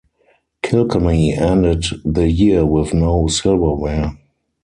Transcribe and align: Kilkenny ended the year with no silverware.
Kilkenny 0.63 1.37
ended 1.37 1.85
the 2.03 2.27
year 2.27 2.65
with 2.65 2.91
no 2.91 3.27
silverware. 3.27 4.17